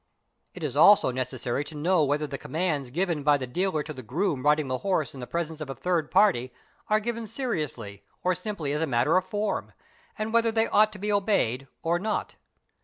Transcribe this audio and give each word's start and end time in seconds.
)It 0.55 0.63
is 0.63 0.75
also 0.75 1.11
necessary 1.11 1.63
to 1.65 1.75
know 1.75 2.03
whether 2.03 2.25
the 2.25 2.39
commands 2.39 2.89
given 2.89 3.21
by 3.21 3.37
the 3.37 3.45
dealer 3.45 3.83
to 3.83 3.93
the 3.93 4.01
groom 4.01 4.41
riding 4.41 4.67
the 4.67 4.79
horse 4.79 5.13
in 5.13 5.19
the 5.19 5.27
presence 5.27 5.61
of 5.61 5.69
a 5.69 5.75
third 5.75 6.09
party 6.09 6.51
are 6.89 6.99
given 6.99 7.27
seriously 7.27 8.01
or 8.23 8.33
simply 8.33 8.71
as 8.71 8.81
a 8.81 8.87
matter 8.87 9.15
of 9.15 9.25
form, 9.25 9.73
and 10.17 10.33
whether 10.33 10.51
they 10.51 10.65
ought 10.67 10.91
to 10.93 10.97
be 10.97 11.11
obeyed 11.11 11.67
or 11.83 11.99
not. 11.99 12.33